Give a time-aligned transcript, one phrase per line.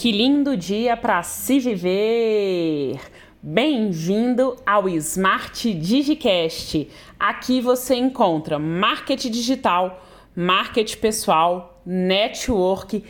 [0.00, 3.00] Que lindo dia para se viver!
[3.42, 6.88] Bem-vindo ao Smart Digicast.
[7.18, 10.06] Aqui você encontra marketing digital,
[10.36, 13.02] marketing pessoal, network,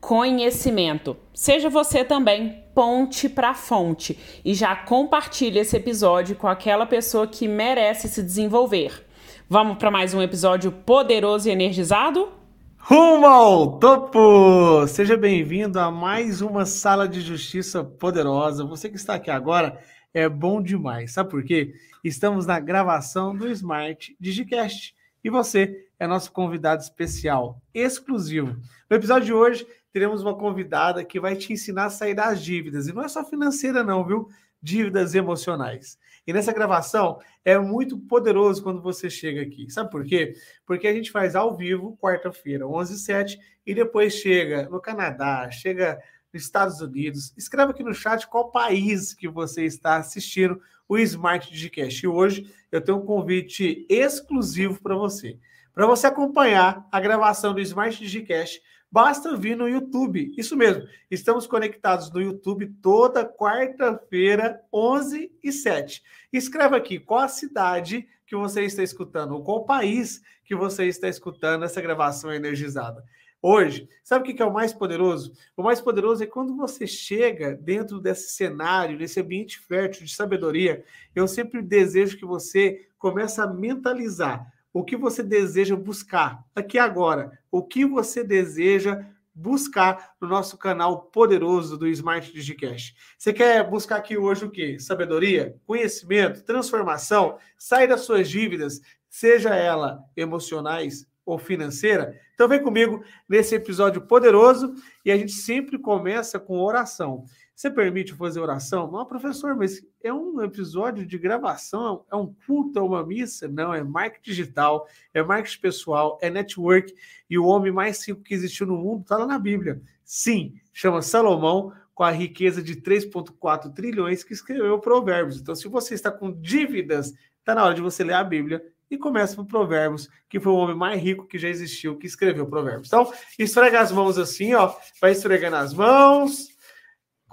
[0.00, 1.16] conhecimento.
[1.32, 7.46] Seja você também ponte para fonte e já compartilhe esse episódio com aquela pessoa que
[7.46, 9.06] merece se desenvolver.
[9.48, 12.41] Vamos para mais um episódio poderoso e energizado?
[12.84, 14.88] Rumo ao topo!
[14.88, 18.64] Seja bem-vindo a mais uma sala de justiça poderosa.
[18.64, 19.78] Você que está aqui agora
[20.12, 21.12] é bom demais.
[21.12, 21.74] Sabe por quê?
[22.02, 28.56] Estamos na gravação do Smart Digicast e você é nosso convidado especial, exclusivo.
[28.90, 32.88] No episódio de hoje, teremos uma convidada que vai te ensinar a sair das dívidas.
[32.88, 34.28] E não é só financeira, não, viu?
[34.60, 35.96] Dívidas emocionais.
[36.26, 39.68] E nessa gravação é muito poderoso quando você chega aqui.
[39.70, 40.34] Sabe por quê?
[40.64, 45.50] Porque a gente faz ao vivo, quarta-feira, 11 h 07 e depois chega no Canadá,
[45.50, 46.00] chega
[46.32, 47.32] nos Estados Unidos.
[47.36, 52.04] Escreva aqui no chat qual país que você está assistindo o Smart Digicast.
[52.04, 55.38] E hoje eu tenho um convite exclusivo para você.
[55.74, 58.60] Para você acompanhar a gravação do Smart Digicast,
[58.92, 60.34] basta vir no YouTube.
[60.36, 66.02] Isso mesmo, estamos conectados no YouTube toda quarta-feira, 11 e 7.
[66.30, 71.08] Escreva aqui qual a cidade que você está escutando, ou qual país que você está
[71.08, 73.02] escutando essa gravação energizada.
[73.40, 75.32] Hoje, sabe o que é o mais poderoso?
[75.56, 80.84] O mais poderoso é quando você chega dentro desse cenário, desse ambiente fértil de sabedoria.
[81.12, 87.38] Eu sempre desejo que você comece a mentalizar o que você deseja buscar aqui agora,
[87.50, 92.94] o que você deseja buscar no nosso canal poderoso do Smart Digicast.
[93.18, 94.78] Você quer buscar aqui hoje o quê?
[94.78, 102.18] Sabedoria, conhecimento, transformação, sair das suas dívidas, seja ela emocionais ou financeira?
[102.34, 107.24] Então vem comigo nesse episódio poderoso e a gente sempre começa com oração.
[107.62, 108.90] Você permite fazer oração?
[108.90, 113.46] Não, professor, mas é um episódio de gravação, é um culto, é uma missa?
[113.46, 116.92] Não, é marketing digital, é marketing pessoal, é network.
[117.30, 119.80] E o homem mais rico que existiu no mundo está lá na Bíblia.
[120.04, 125.40] Sim, chama Salomão, com a riqueza de 3,4 trilhões que escreveu Provérbios.
[125.40, 128.98] Então, se você está com dívidas, está na hora de você ler a Bíblia e
[128.98, 132.88] começa por Provérbios, que foi o homem mais rico que já existiu, que escreveu Provérbios.
[132.88, 136.51] Então, esfrega as mãos assim, ó, vai esfregando as mãos,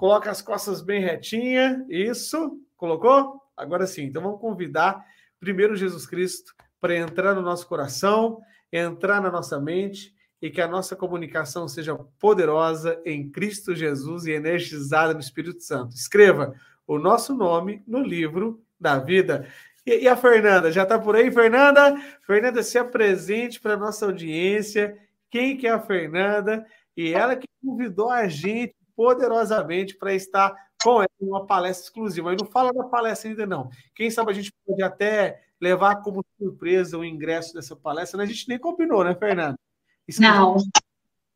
[0.00, 1.84] Coloca as costas bem retinha.
[1.86, 2.58] Isso.
[2.74, 3.38] Colocou?
[3.54, 4.04] Agora sim.
[4.04, 5.04] Então vamos convidar
[5.38, 8.40] primeiro Jesus Cristo para entrar no nosso coração,
[8.72, 14.32] entrar na nossa mente e que a nossa comunicação seja poderosa em Cristo Jesus e
[14.32, 15.94] energizada no Espírito Santo.
[15.94, 16.54] Escreva
[16.86, 19.46] o nosso nome no livro da vida.
[19.84, 21.94] E, a Fernanda, já está por aí, Fernanda?
[22.22, 24.96] Fernanda, se apresente para a nossa audiência.
[25.30, 26.64] Quem que é a Fernanda?
[26.96, 32.30] E ela que convidou a gente poderosamente para estar com ela em uma palestra exclusiva.
[32.30, 33.68] Aí não fala da palestra ainda não.
[33.94, 38.18] Quem sabe a gente pode até levar como surpresa o ingresso dessa palestra.
[38.18, 38.24] Né?
[38.24, 39.58] A gente nem combinou, né, Fernanda?
[40.08, 40.56] Isso não.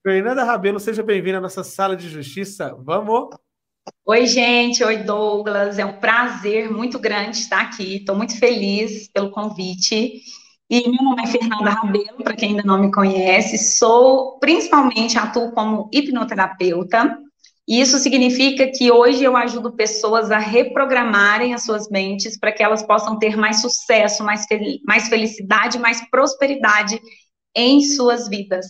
[0.03, 2.75] Fernanda Rabelo, seja bem-vinda à nossa sala de justiça.
[2.81, 3.31] Vamos!
[4.07, 4.83] Oi, gente.
[4.83, 5.79] Oi, Douglas.
[5.79, 7.97] É um prazer muito grande estar aqui.
[7.97, 10.23] Estou muito feliz pelo convite.
[10.71, 13.59] E meu nome é Fernanda Rabelo, para quem ainda não me conhece.
[13.59, 17.19] Sou, principalmente, atuo como hipnoterapeuta.
[17.67, 22.63] E isso significa que hoje eu ajudo pessoas a reprogramarem as suas mentes para que
[22.63, 27.01] elas possam ter mais sucesso, mais, fel mais felicidade, mais prosperidade
[27.57, 28.67] em suas vidas.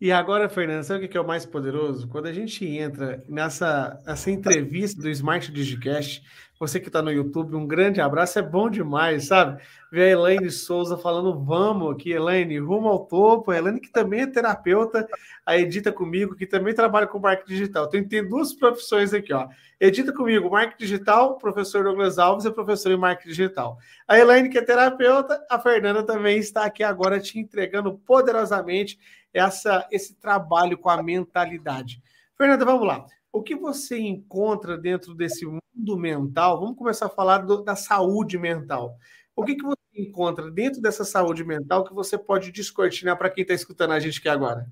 [0.00, 2.06] E agora, Fernanda, sabe o que é o mais poderoso?
[2.06, 6.22] Quando a gente entra nessa, nessa entrevista do Smart Digicast,
[6.58, 9.62] você que está no YouTube, um grande abraço, é bom demais, sabe?
[9.92, 13.50] Ver a Elaine Souza falando vamos aqui, Elaine, rumo ao topo.
[13.50, 15.06] A Elaine, que também é terapeuta,
[15.46, 17.88] a edita comigo, que também trabalha com marketing digital.
[17.88, 19.48] Tem, tem duas profissões aqui, ó.
[19.80, 23.78] Edita comigo, marketing digital, professor Douglas Alves é professor em marketing digital.
[24.08, 28.98] A Elaine, que é terapeuta, a Fernanda também está aqui agora te entregando poderosamente
[29.32, 32.02] essa, esse trabalho com a mentalidade.
[32.36, 33.06] Fernanda, vamos lá
[33.38, 36.58] o que você encontra dentro desse mundo mental?
[36.58, 38.96] Vamos começar a falar do, da saúde mental.
[39.34, 43.42] O que, que você encontra dentro dessa saúde mental que você pode descortinar para quem
[43.42, 44.66] está escutando a gente aqui agora?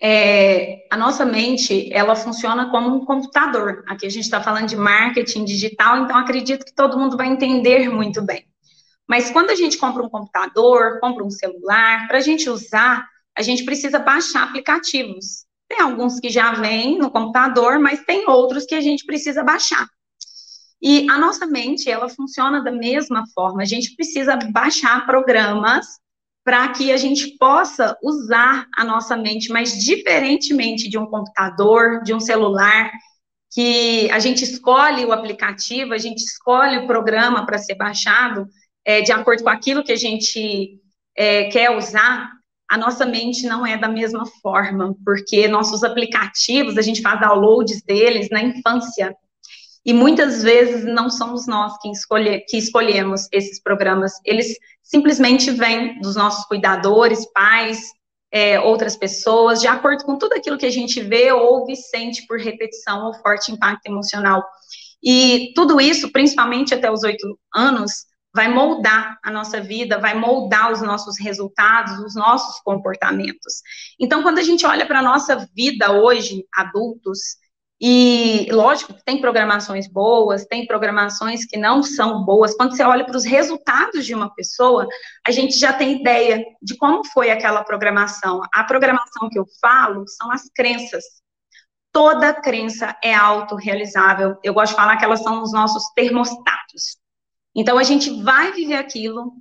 [0.00, 3.84] É, a nossa mente, ela funciona como um computador.
[3.86, 7.90] Aqui a gente está falando de marketing digital, então acredito que todo mundo vai entender
[7.90, 8.46] muito bem.
[9.06, 13.06] Mas quando a gente compra um computador, compra um celular, para a gente usar,
[13.36, 15.43] a gente precisa baixar aplicativos.
[15.68, 19.88] Tem alguns que já vêm no computador, mas tem outros que a gente precisa baixar.
[20.80, 23.62] E a nossa mente, ela funciona da mesma forma.
[23.62, 25.86] A gente precisa baixar programas
[26.44, 32.12] para que a gente possa usar a nossa mente, mas diferentemente de um computador, de
[32.12, 32.90] um celular,
[33.54, 38.46] que a gente escolhe o aplicativo, a gente escolhe o programa para ser baixado,
[38.84, 40.78] é, de acordo com aquilo que a gente
[41.16, 42.30] é, quer usar,
[42.74, 47.80] a nossa mente não é da mesma forma, porque nossos aplicativos, a gente faz downloads
[47.84, 49.14] deles na infância,
[49.86, 56.00] e muitas vezes não somos nós que, escolhe, que escolhemos esses programas, eles simplesmente vêm
[56.00, 57.78] dos nossos cuidadores, pais,
[58.32, 62.40] é, outras pessoas, de acordo com tudo aquilo que a gente vê, ouve, sente por
[62.40, 64.42] repetição ou forte impacto emocional.
[65.00, 67.92] E tudo isso, principalmente até os oito anos,
[68.34, 73.62] vai moldar a nossa vida, vai moldar os nossos resultados, os nossos comportamentos.
[73.98, 77.36] Então, quando a gente olha para a nossa vida hoje, adultos,
[77.80, 82.56] e lógico que tem programações boas, tem programações que não são boas.
[82.56, 84.88] Quando você olha para os resultados de uma pessoa,
[85.26, 88.40] a gente já tem ideia de como foi aquela programação.
[88.52, 91.04] A programação que eu falo são as crenças.
[91.92, 94.36] Toda crença é autorrealizável.
[94.42, 97.03] Eu gosto de falar que elas são os nossos termostatos.
[97.54, 99.32] Então, a gente vai viver aquilo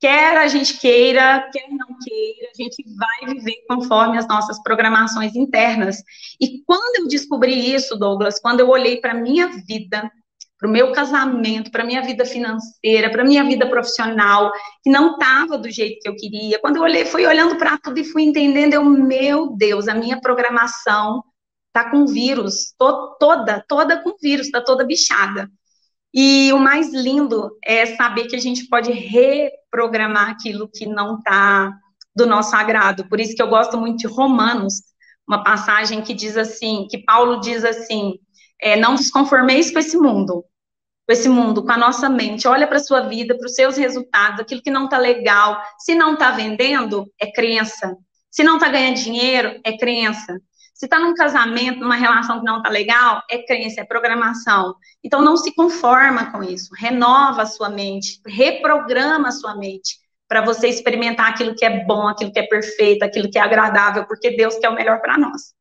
[0.00, 5.36] quer a gente queira, quer não queira, a gente vai viver conforme as nossas programações
[5.36, 6.02] internas.
[6.40, 10.10] E quando eu descobri isso, Douglas, quando eu olhei para a minha vida,
[10.58, 14.50] para o meu casamento, para a minha vida financeira, para a minha vida profissional,
[14.82, 17.98] que não estava do jeito que eu queria, quando eu olhei, fui olhando para tudo
[17.98, 21.22] e fui entendendo, eu, meu Deus, a minha programação
[21.68, 25.50] está com vírus, tô, toda, toda com vírus, está toda bichada.
[26.12, 31.72] E o mais lindo é saber que a gente pode reprogramar aquilo que não está
[32.14, 33.08] do nosso agrado.
[33.08, 34.74] Por isso que eu gosto muito de Romanos,
[35.26, 38.18] uma passagem que diz assim, que Paulo diz assim,
[38.60, 40.44] é, não vos conformeis com esse mundo,
[41.06, 42.48] com esse mundo, com a nossa mente.
[42.48, 45.62] Olha para a sua vida, para os seus resultados, aquilo que não está legal.
[45.78, 47.96] Se não está vendendo, é crença.
[48.30, 50.40] Se não está ganhando dinheiro, é crença.
[50.80, 54.74] Se está num casamento, numa relação que não está legal, é crença, é programação.
[55.04, 56.70] Então, não se conforma com isso.
[56.74, 62.08] Renova a sua mente, reprograma a sua mente para você experimentar aquilo que é bom,
[62.08, 65.52] aquilo que é perfeito, aquilo que é agradável, porque Deus quer o melhor para nós.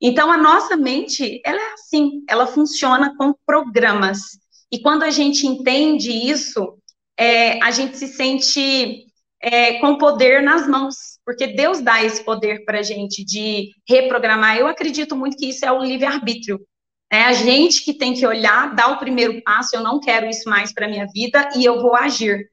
[0.00, 4.40] Então, a nossa mente, ela é assim, ela funciona com programas.
[4.72, 6.76] E quando a gente entende isso,
[7.16, 9.07] é, a gente se sente
[9.40, 14.56] é, com poder nas mãos porque Deus dá esse poder para a gente de reprogramar.
[14.56, 16.58] Eu acredito muito que isso é o livre-arbítrio.
[17.12, 20.48] É a gente que tem que olhar, dar o primeiro passo, eu não quero isso
[20.48, 22.48] mais para minha vida e eu vou agir.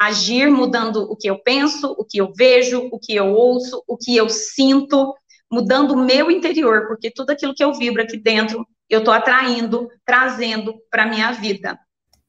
[0.00, 3.94] Agir mudando o que eu penso, o que eu vejo, o que eu ouço, o
[3.94, 5.14] que eu sinto,
[5.52, 9.86] mudando o meu interior, porque tudo aquilo que eu vibro aqui dentro, eu estou atraindo,
[10.02, 11.78] trazendo para minha vida.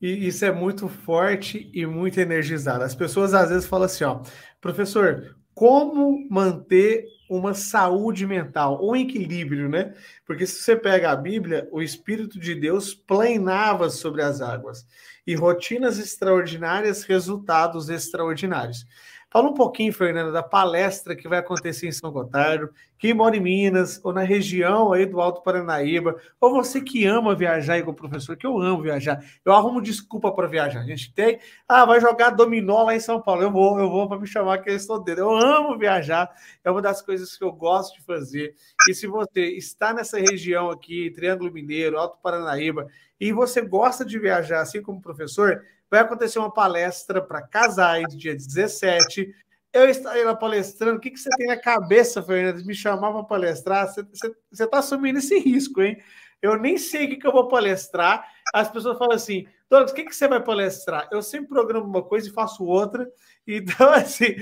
[0.02, 2.84] E isso é muito forte e muito energizado.
[2.84, 4.22] As pessoas às vezes falam assim, ó,
[4.60, 9.94] professor, como manter uma saúde mental, um equilíbrio, né?
[10.26, 14.86] Porque se você pega a Bíblia, o Espírito de Deus planava sobre as águas
[15.26, 18.86] e rotinas extraordinárias, resultados extraordinários.
[19.36, 22.70] Fala um pouquinho, Fernanda, da palestra que vai acontecer em São Gotardo.
[22.98, 27.36] Quem mora em Minas ou na região aí do Alto Paranaíba, ou você que ama
[27.36, 29.22] viajar igual professor, que eu amo viajar.
[29.44, 30.80] Eu arrumo desculpa para viajar.
[30.80, 31.38] A gente tem,
[31.68, 33.42] ah, vai jogar dominó lá em São Paulo.
[33.42, 35.24] Eu vou, eu vou para me chamar que eu estou dentro.
[35.24, 36.34] Eu amo viajar.
[36.64, 38.56] É uma das coisas que eu gosto de fazer.
[38.88, 42.88] E se você está nessa região aqui, Triângulo Mineiro, Alto Paranaíba,
[43.20, 45.62] e você gosta de viajar assim como professor,
[45.96, 49.34] vai acontecer uma palestra para casais, dia 17.
[49.72, 50.98] Eu estarei lá palestrando.
[50.98, 53.88] O que, que você tem na cabeça, Fernanda, de me chamar para palestrar?
[53.88, 54.06] Você
[54.52, 55.98] está assumindo esse risco, hein?
[56.42, 58.28] Eu nem sei o que, que eu vou palestrar.
[58.54, 61.08] As pessoas falam assim, Douglas, o que, que você vai palestrar?
[61.12, 63.10] Eu sempre programo uma coisa e faço outra.
[63.48, 64.36] Então, assim,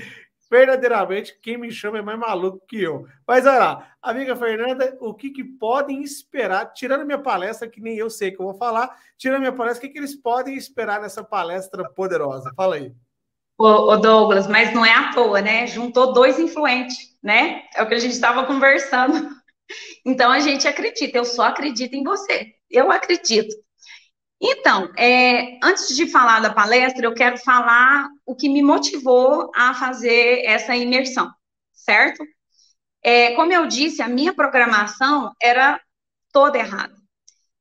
[0.54, 3.08] verdadeiramente, quem me chama é mais maluco que eu.
[3.26, 7.96] Mas olha lá, amiga Fernanda, o que, que podem esperar, tirando minha palestra, que nem
[7.96, 11.00] eu sei que eu vou falar, tirando minha palestra, o que, que eles podem esperar
[11.00, 12.52] nessa palestra poderosa?
[12.54, 12.92] Fala aí.
[13.58, 15.66] Ô, Douglas, mas não é à toa, né?
[15.66, 17.62] Juntou dois influentes, né?
[17.74, 19.28] É o que a gente estava conversando.
[20.04, 22.52] Então a gente acredita, eu só acredito em você.
[22.70, 23.56] Eu acredito.
[24.46, 29.72] Então, é, antes de falar da palestra, eu quero falar o que me motivou a
[29.72, 31.32] fazer essa imersão,
[31.72, 32.22] certo?
[33.02, 35.80] É, como eu disse, a minha programação era
[36.30, 36.94] toda errada.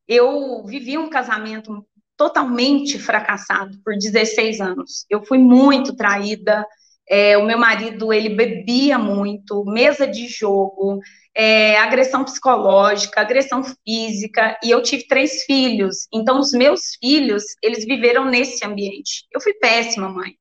[0.05, 1.87] Eu vivi um casamento
[2.17, 5.05] totalmente fracassado por 16 anos.
[5.09, 6.67] Eu fui muito traída.
[7.15, 10.99] É, o meu marido ele bebia muito, mesa de jogo,
[11.35, 16.07] é, agressão psicológica, agressão física, e eu tive três filhos.
[16.11, 19.27] Então, os meus filhos, eles viveram nesse ambiente.
[19.31, 20.31] Eu fui péssima mãe.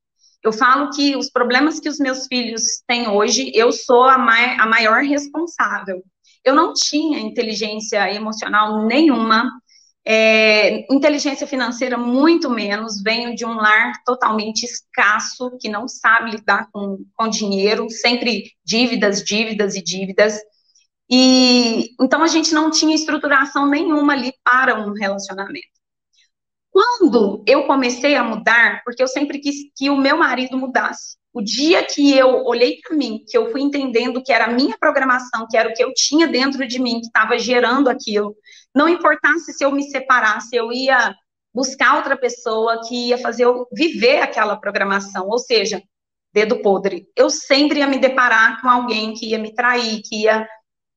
[0.43, 4.57] Eu falo que os problemas que os meus filhos têm hoje, eu sou a, mai
[4.59, 6.01] a maior responsável.
[6.43, 9.47] Eu não tinha inteligência emocional nenhuma,
[10.05, 16.69] é, inteligência financeira muito menos, venho de um lar totalmente escasso, que não sabe lidar
[16.71, 20.39] com, com dinheiro, sempre dívidas, dívidas e dívidas.
[21.09, 25.67] E então a gente não tinha estruturação nenhuma ali para um relacionamento.
[26.69, 31.17] Quando eu comecei a mudar, porque eu sempre quis que o meu marido mudasse.
[31.33, 34.77] O dia que eu olhei para mim, que eu fui entendendo que era a minha
[34.77, 38.35] programação, que era o que eu tinha dentro de mim, que estava gerando aquilo,
[38.73, 41.15] não importasse se eu me separasse, eu ia
[41.53, 45.81] buscar outra pessoa que ia fazer eu viver aquela programação, ou seja,
[46.33, 47.07] dedo podre.
[47.15, 50.47] Eu sempre ia me deparar com alguém que ia me trair, que ia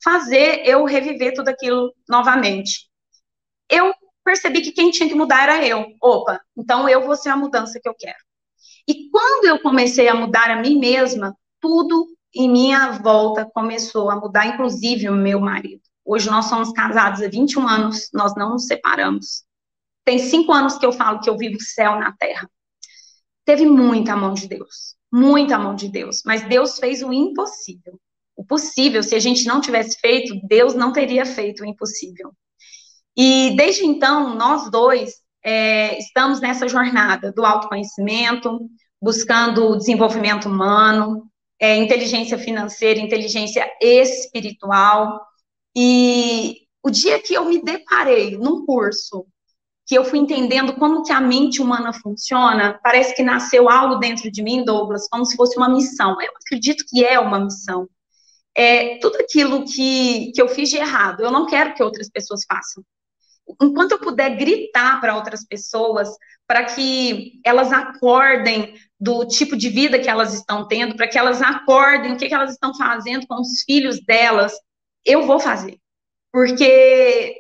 [0.03, 2.89] fazer eu reviver tudo aquilo novamente.
[3.71, 5.87] Eu percebi que quem tinha que mudar era eu.
[6.01, 8.26] Opa, então eu vou ser a mudança que eu quero.
[8.89, 14.17] E quando eu comecei a mudar a mim mesma, tudo em minha volta começou a
[14.17, 15.83] mudar, inclusive o meu marido.
[16.05, 19.45] Hoje nós somos casados há 21 anos, nós não nos separamos.
[20.05, 22.49] Tem cinco anos que eu falo que eu vivo céu na terra.
[23.45, 27.99] Teve muita mão de Deus, muita mão de Deus, mas Deus fez o impossível.
[28.37, 32.33] O possível, se a gente não tivesse feito, Deus não teria feito o impossível.
[33.17, 35.15] E desde então, nós dois
[35.47, 38.69] é, estamos nessa jornada do autoconhecimento,
[39.01, 45.25] buscando o desenvolvimento humano, é, inteligência financeira, inteligência espiritual.
[45.77, 49.25] E o dia que eu me deparei num curso,
[49.87, 54.29] que eu fui entendendo como que a mente humana funciona, parece que nasceu algo dentro
[54.33, 56.21] de mim, Douglas, como se fosse uma missão.
[56.21, 57.89] Eu acredito que é uma missão.
[58.53, 62.41] É, tudo aquilo que, que eu fiz de errado, eu não quero que outras pessoas
[62.49, 62.83] façam
[63.61, 66.09] enquanto eu puder gritar para outras pessoas,
[66.47, 71.43] para que elas acordem do tipo de vida que elas estão tendo, para que elas
[71.43, 74.53] acordem o que, que elas estão fazendo com os filhos delas,
[75.05, 75.79] eu vou fazer.
[76.33, 77.37] Porque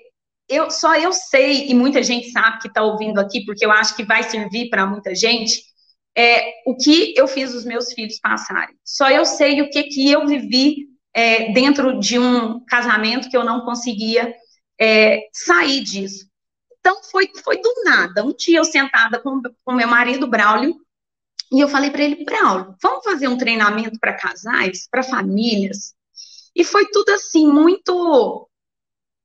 [0.48, 3.96] eu só eu sei, e muita gente sabe que está ouvindo aqui, porque eu acho
[3.96, 5.62] que vai servir para muita gente,
[6.16, 8.74] é, o que eu fiz os meus filhos passarem.
[8.84, 13.44] Só eu sei o que, que eu vivi é, dentro de um casamento que eu
[13.44, 14.34] não conseguia
[14.80, 16.28] é, sair disso.
[16.78, 18.24] Então, foi, foi do nada.
[18.24, 20.76] Um dia eu sentada com, com meu marido, Braulio,
[21.52, 25.94] e eu falei para ele, Braulio, vamos fazer um treinamento para casais, para famílias?
[26.54, 28.48] E foi tudo assim, muito,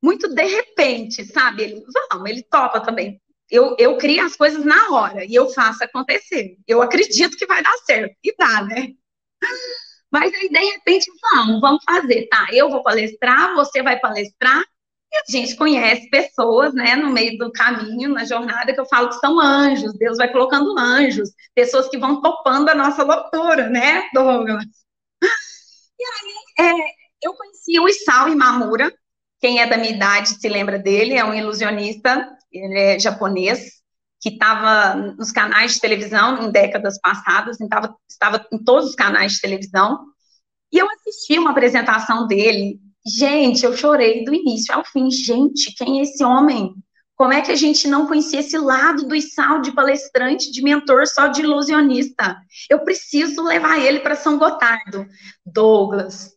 [0.01, 1.63] muito de repente, sabe?
[1.63, 3.22] Ele, vamos, ele topa também.
[3.50, 6.58] Eu, eu crio as coisas na hora e eu faço acontecer.
[6.67, 8.15] Eu acredito que vai dar certo.
[8.24, 8.93] E dá, né?
[10.12, 12.48] Mas aí, de repente, vamos, vamos fazer, tá?
[12.51, 14.63] Eu vou palestrar, você vai palestrar,
[15.11, 19.09] e a gente conhece pessoas, né, no meio do caminho, na jornada, que eu falo
[19.09, 24.09] que são anjos, Deus vai colocando anjos, pessoas que vão topando a nossa loucura, né,
[24.13, 24.63] Douglas?
[25.99, 26.73] E aí, é,
[27.21, 28.91] eu conheci o Isao Imamura,
[29.39, 33.81] quem é da minha idade se lembra dele, é um ilusionista, ele é japonês,
[34.21, 39.33] que estava nos canais de televisão em décadas passadas, estava, estava em todos os canais
[39.33, 40.05] de televisão,
[40.71, 45.10] e eu assisti uma apresentação dele Gente, eu chorei do início ao fim.
[45.10, 46.74] Gente, quem é esse homem?
[47.15, 51.05] Como é que a gente não conhecia esse lado do Isal de palestrante, de mentor,
[51.08, 52.36] só de ilusionista?
[52.70, 55.05] Eu preciso levar ele para São Gotardo.
[55.46, 56.31] Douglas,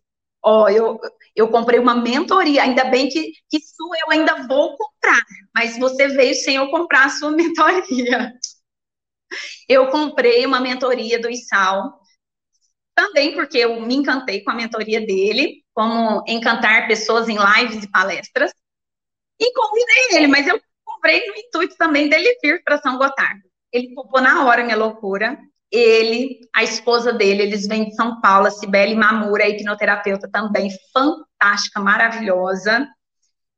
[0.45, 1.01] ó, eu,
[1.35, 5.23] eu comprei uma mentoria, ainda bem que, que isso eu ainda vou comprar,
[5.55, 8.33] mas você veio sem eu comprar a sua mentoria.
[9.69, 11.99] Eu comprei uma mentoria do Isal,
[12.95, 17.91] também porque eu me encantei com a mentoria dele, como encantar pessoas em lives e
[17.91, 18.53] palestras.
[19.41, 23.43] E convidei ele, mas eu comprei no intuito também dele vir para São Gotardo.
[23.73, 25.37] Ele poupou na hora minha loucura.
[25.71, 31.81] Ele, a esposa dele, eles vêm de São Paulo, a Cibele Mamura, hipnoterapeuta também, fantástica,
[31.81, 32.89] maravilhosa.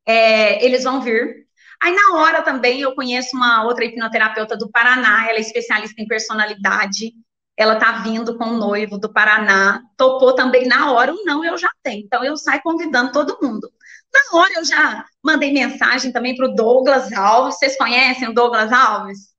[0.07, 1.47] É, eles vão vir.
[1.83, 6.07] Aí, na hora também, eu conheço uma outra hipnoterapeuta do Paraná, ela é especialista em
[6.07, 7.13] personalidade,
[7.57, 11.57] ela tá vindo com o noivo do Paraná, topou também na hora, o não eu
[11.57, 12.05] já tenho.
[12.05, 13.71] Então eu saio convidando todo mundo.
[14.13, 17.57] Na hora eu já mandei mensagem também para o Douglas Alves.
[17.59, 19.35] Vocês conhecem o Douglas Alves?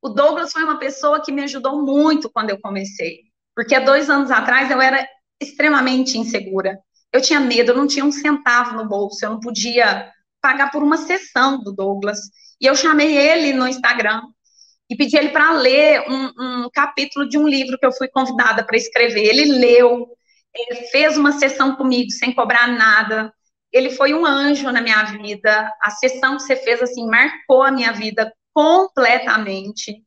[0.00, 3.20] O Douglas foi uma pessoa que me ajudou muito quando eu comecei,
[3.54, 5.06] porque há dois anos atrás eu era
[5.40, 6.78] extremamente insegura.
[7.12, 10.82] Eu tinha medo, eu não tinha um centavo no bolso, eu não podia pagar por
[10.82, 12.18] uma sessão do Douglas.
[12.60, 14.22] E eu chamei ele no Instagram
[14.92, 18.62] e pedi ele para ler um, um, capítulo de um livro que eu fui convidada
[18.62, 19.24] para escrever.
[19.24, 20.06] Ele leu,
[20.54, 23.32] ele fez uma sessão comigo sem cobrar nada.
[23.72, 25.72] Ele foi um anjo na minha vida.
[25.80, 30.04] A sessão que você fez assim marcou a minha vida completamente.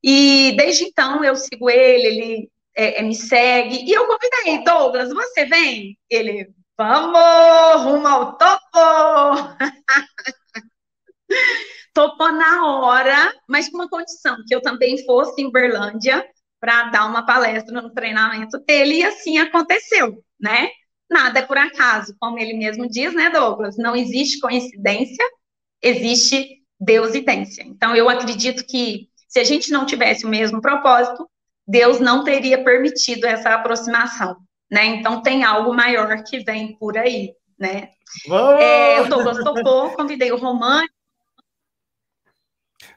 [0.00, 3.84] E desde então eu sigo ele, ele é, é, me segue.
[3.84, 5.98] E eu convidei, Douglas, você vem?
[6.08, 9.56] Ele, vamos, rumo ao topo!
[11.92, 16.24] Topou na hora, mas com uma condição, que eu também fosse em Berlândia
[16.60, 20.68] para dar uma palestra no treinamento dele, e assim aconteceu, né?
[21.10, 23.76] Nada é por acaso, como ele mesmo diz, né, Douglas?
[23.76, 25.24] Não existe coincidência,
[25.82, 27.62] existe deusidência.
[27.62, 31.28] Então, eu acredito que se a gente não tivesse o mesmo propósito,
[31.66, 34.36] Deus não teria permitido essa aproximação,
[34.70, 34.86] né?
[34.86, 37.90] Então, tem algo maior que vem por aí, né?
[38.60, 40.88] É, o Douglas topou, convidei o Romani.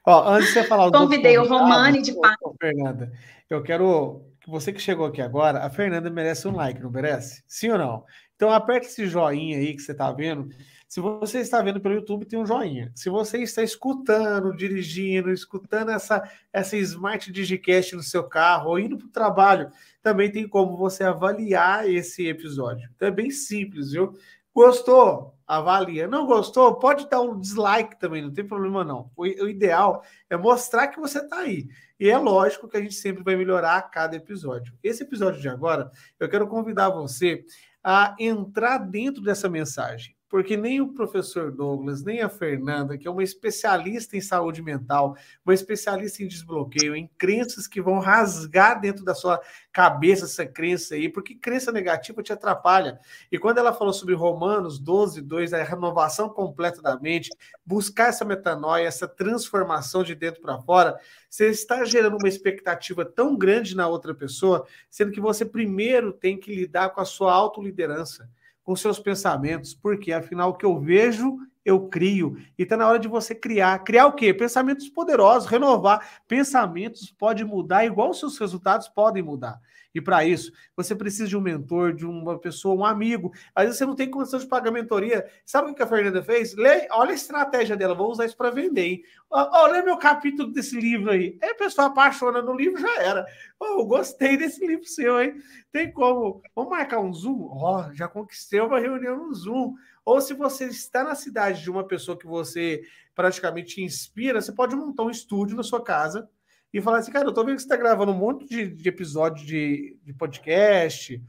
[0.06, 0.90] Ó, antes de você falar...
[0.90, 2.14] Convidei o Romani de
[2.60, 3.12] Fernanda,
[3.48, 7.42] eu quero que você que chegou aqui agora, a Fernanda merece um like, não merece?
[7.46, 8.04] Sim ou não?
[8.36, 10.48] Então aperta esse joinha aí que você está vendo.
[10.86, 12.92] Se você está vendo pelo YouTube, tem um joinha.
[12.94, 18.96] Se você está escutando, dirigindo, escutando essa, essa Smart Digicast no seu carro ou indo
[18.96, 19.70] para o trabalho,
[20.02, 22.88] também tem como você avaliar esse episódio.
[22.94, 24.16] Então é bem simples, viu?
[24.54, 25.33] Gostou?
[25.46, 26.06] Avalia.
[26.06, 26.74] Não gostou?
[26.76, 29.10] Pode dar um dislike também, não tem problema não.
[29.16, 31.68] O, o ideal é mostrar que você está aí.
[31.98, 34.74] E é lógico que a gente sempre vai melhorar a cada episódio.
[34.82, 37.44] Esse episódio de agora, eu quero convidar você
[37.82, 43.10] a entrar dentro dessa mensagem porque nem o professor Douglas, nem a Fernanda, que é
[43.12, 49.04] uma especialista em saúde mental, uma especialista em desbloqueio, em crenças que vão rasgar dentro
[49.04, 49.40] da sua
[49.72, 52.98] cabeça essa crença aí, porque crença negativa te atrapalha.
[53.30, 57.30] E quando ela falou sobre Romanos 12, 2, a renovação completa da mente,
[57.64, 60.98] buscar essa metanoia, essa transformação de dentro para fora,
[61.30, 66.36] você está gerando uma expectativa tão grande na outra pessoa, sendo que você primeiro tem
[66.36, 68.28] que lidar com a sua autoliderança
[68.64, 72.36] com seus pensamentos, porque afinal o que eu vejo, eu crio.
[72.58, 73.78] E está na hora de você criar.
[73.80, 74.34] Criar o quê?
[74.34, 76.22] Pensamentos poderosos, renovar.
[76.28, 79.60] Pensamentos pode mudar, igual os seus resultados podem mudar.
[79.94, 83.32] E para isso, você precisa de um mentor, de uma pessoa, um amigo.
[83.54, 85.24] Às vezes você não tem condição de pagar mentoria.
[85.46, 86.56] Sabe o que a Fernanda fez?
[86.56, 89.02] Lê, olha a estratégia dela, vou usar isso para vender, hein?
[89.30, 91.38] Olha meu capítulo desse livro aí.
[91.40, 93.24] É a pessoa apaixona no livro, já era.
[93.58, 95.36] Oh, gostei desse livro seu, hein?
[95.70, 96.42] Tem como.
[96.56, 97.48] Vamos marcar um Zoom?
[97.52, 99.74] Ó, oh, já conquistei uma reunião no Zoom.
[100.04, 102.82] Ou se você está na cidade de uma pessoa que você
[103.14, 106.28] praticamente inspira, você pode montar um estúdio na sua casa
[106.72, 108.88] e falar assim, cara, eu tô vendo que você tá gravando um monte de, de
[108.88, 111.22] episódio de, de podcast.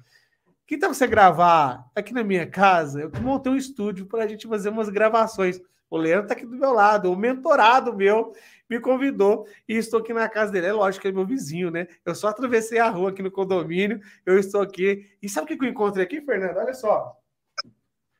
[0.65, 3.01] Que tal você gravar aqui na minha casa?
[3.01, 5.61] Eu montei um estúdio para a gente fazer umas gravações.
[5.88, 8.33] O Leandro tá aqui do meu lado, o mentorado meu
[8.67, 10.65] me convidou e estou aqui na casa dele.
[10.65, 11.88] É lógico que é meu vizinho, né?
[12.03, 15.05] Eu só atravessei a rua aqui no condomínio, eu estou aqui.
[15.21, 16.57] E sabe o que eu encontrei aqui, Fernando?
[16.57, 17.15] Olha só.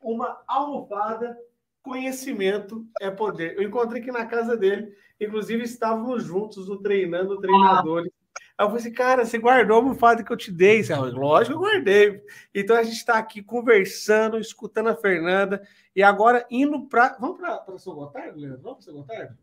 [0.08, 1.36] Uma almofada,
[1.82, 3.56] conhecimento é poder.
[3.56, 8.12] Eu encontrei aqui na casa dele Inclusive, estávamos juntos no treinando treinadores.
[8.58, 10.82] Aí eu falei assim, cara, você guardou a almofada que eu te dei?
[10.82, 12.22] Você, Lógico que eu guardei.
[12.54, 17.16] Então a gente está aqui conversando, escutando a Fernanda, e agora indo para.
[17.18, 18.62] Vamos para São Gotardo, Leandro?
[18.62, 19.36] Vamos para São Gotardo?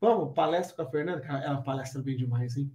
[0.00, 1.20] Vamos, palestra com a Fernanda?
[1.20, 2.72] Cara, ela palestra bem demais, hein?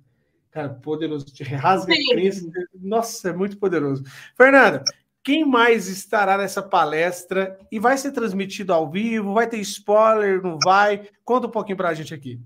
[0.51, 1.25] Cara, poderoso.
[1.25, 2.49] Te rasga a crença.
[2.73, 4.03] Nossa, é muito poderoso.
[4.37, 4.83] Fernanda,
[5.25, 7.57] quem mais estará nessa palestra?
[7.71, 9.33] E vai ser transmitido ao vivo?
[9.33, 10.39] Vai ter spoiler?
[10.39, 11.09] Não vai?
[11.23, 12.39] Conta um pouquinho para a gente aqui.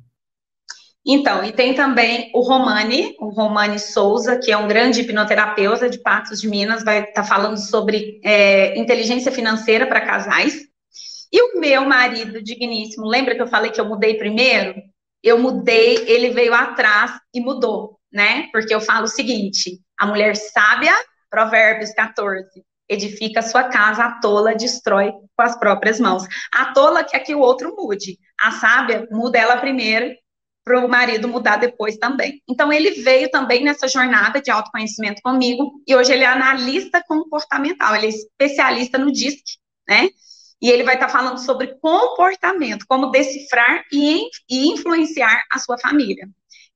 [1.05, 5.99] Então, e tem também o Romani, o Romani Souza, que é um grande hipnoterapeuta de
[5.99, 10.61] Patos de Minas, vai estar tá falando sobre é, inteligência financeira para casais.
[11.31, 14.75] E o meu marido digníssimo, lembra que eu falei que eu mudei primeiro?
[15.21, 18.47] Eu mudei, ele veio atrás e mudou, né?
[18.53, 20.93] Porque eu falo o seguinte: a mulher sábia,
[21.29, 22.45] Provérbios 14,
[22.89, 26.23] edifica sua casa, a tola destrói com as próprias mãos.
[26.51, 30.15] A tola quer que o outro mude, a sábia muda ela primeiro
[30.63, 32.41] para o marido mudar depois também.
[32.47, 37.95] Então ele veio também nessa jornada de autoconhecimento comigo e hoje ele é analista comportamental,
[37.95, 39.43] ele é especialista no DISC,
[39.87, 40.09] né?
[40.61, 45.77] E ele vai estar tá falando sobre comportamento, como decifrar e, e influenciar a sua
[45.77, 46.27] família.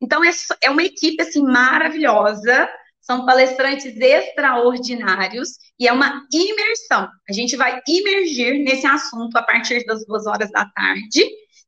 [0.01, 2.69] Então é, é uma equipe assim maravilhosa
[3.03, 7.09] são palestrantes extraordinários e é uma imersão.
[7.29, 11.23] A gente vai imergir nesse assunto a partir das duas horas da tarde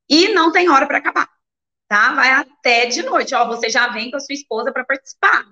[0.10, 1.28] e não tem hora para acabar,
[1.90, 2.14] tá?
[2.14, 3.36] Vai até de noite.
[3.36, 5.46] Ó, você já vem com a sua esposa para participar,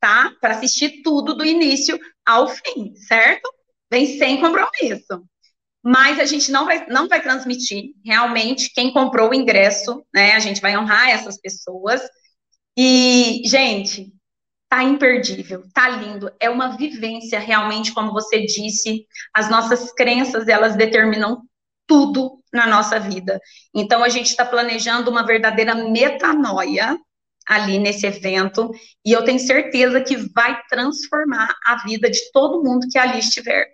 [0.00, 0.32] tá?
[0.40, 3.52] Para assistir tudo do início ao fim, certo?
[3.90, 5.22] Vem sem compromisso.
[5.84, 10.32] Mas a gente não vai, não vai transmitir realmente quem comprou o ingresso, né?
[10.32, 12.00] A gente vai honrar essas pessoas.
[12.76, 14.15] E, gente,
[14.68, 20.76] tá imperdível, tá lindo, é uma vivência realmente, como você disse, as nossas crenças, elas
[20.76, 21.42] determinam
[21.86, 23.40] tudo na nossa vida.
[23.74, 26.98] Então, a gente está planejando uma verdadeira metanoia,
[27.46, 28.70] ali nesse evento
[29.04, 33.68] e eu tenho certeza que vai transformar a vida de todo mundo que ali estiver.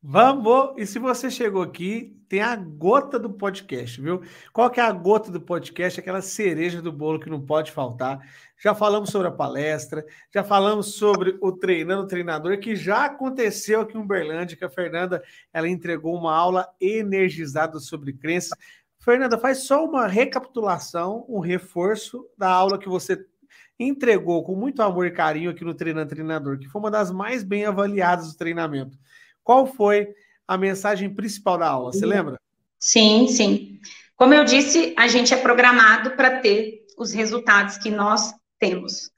[0.00, 0.74] Vamos!
[0.78, 4.22] E se você chegou aqui, tem a gota do podcast, viu?
[4.52, 5.98] Qual que é a gota do podcast?
[5.98, 8.20] Aquela cereja do bolo que não pode faltar.
[8.56, 13.98] Já falamos sobre a palestra, já falamos sobre o treinando treinador, que já aconteceu aqui
[13.98, 15.20] em Uberlândia, que a Fernanda
[15.52, 18.56] ela entregou uma aula energizada sobre crenças.
[19.00, 23.18] Fernanda, faz só uma recapitulação, um reforço da aula que você
[23.76, 27.42] entregou com muito amor e carinho aqui no Treinando Treinador, que foi uma das mais
[27.42, 28.96] bem avaliadas do treinamento.
[29.42, 30.14] Qual foi
[30.50, 31.92] a mensagem principal da aula?
[31.92, 32.36] Você lembra?
[32.76, 33.78] Sim, sim.
[34.16, 39.12] Como eu disse, a gente é programado para ter os resultados que nós temos.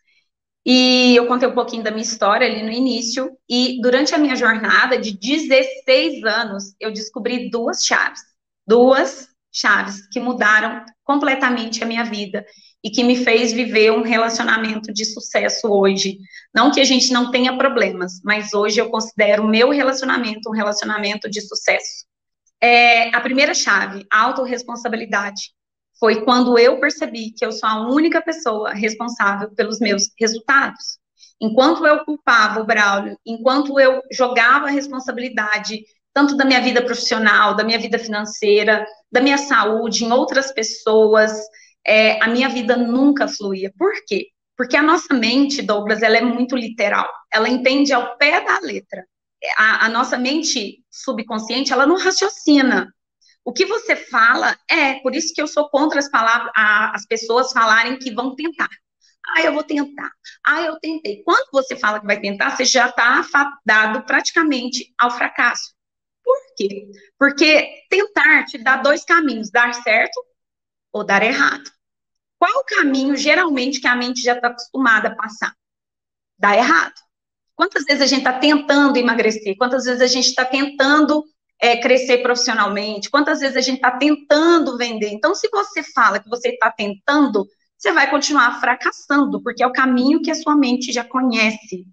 [0.65, 4.37] E eu contei um pouquinho da minha história ali no início, e durante a minha
[4.37, 8.21] jornada de 16 anos, eu descobri duas chaves.
[8.67, 12.45] Duas chaves que mudaram completamente a minha vida
[12.83, 16.19] e que me fez viver um relacionamento de sucesso hoje.
[16.55, 20.53] Não que a gente não tenha problemas, mas hoje eu considero o meu relacionamento um
[20.53, 22.07] relacionamento de sucesso.
[22.61, 25.51] É, a primeira chave, autorresponsabilidade,
[25.99, 30.99] foi quando eu percebi que eu sou a única pessoa responsável pelos meus resultados.
[31.41, 37.55] Enquanto eu culpava o Braulio, enquanto eu jogava a responsabilidade tanto da minha vida profissional,
[37.55, 41.33] da minha vida financeira, da minha saúde em outras pessoas,
[41.87, 43.73] é, a minha vida nunca fluía.
[43.79, 44.29] Por quê?
[44.57, 47.09] Porque a nossa mente, Douglas, ela é muito literal.
[47.33, 49.05] Ela entende ao pé da letra.
[49.57, 52.93] A, a nossa mente subconsciente, ela não raciocina.
[53.45, 57.07] O que você fala é, por isso que eu sou contra as palavras, a, as
[57.07, 58.69] pessoas falarem que vão tentar.
[59.35, 60.11] Ah, eu vou tentar.
[60.47, 61.23] Ah, eu tentei.
[61.25, 65.73] Quando você fala que vai tentar, você já está afadado praticamente ao fracasso.
[66.69, 66.91] Quê?
[67.19, 70.21] Porque tentar te dá dois caminhos, dar certo
[70.93, 71.71] ou dar errado.
[72.39, 75.55] Qual o caminho, geralmente, que a mente já está acostumada a passar?
[76.39, 76.95] Dá errado.
[77.55, 79.57] Quantas vezes a gente está tentando emagrecer?
[79.57, 81.25] Quantas vezes a gente está tentando
[81.61, 83.09] é, crescer profissionalmente?
[83.09, 85.11] Quantas vezes a gente está tentando vender?
[85.11, 87.47] Então, se você fala que você está tentando,
[87.79, 91.87] você vai continuar fracassando, porque é o caminho que a sua mente já conhece.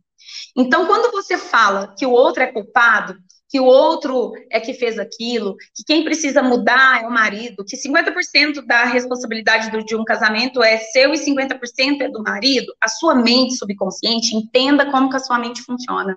[0.56, 3.16] Então, quando você fala que o outro é culpado,
[3.50, 7.76] que o outro é que fez aquilo, que quem precisa mudar é o marido, que
[7.76, 12.88] 50% da responsabilidade do, de um casamento é seu e 50% é do marido, a
[12.88, 16.16] sua mente subconsciente entenda como que a sua mente funciona.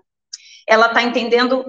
[0.69, 1.65] Ela está entendendo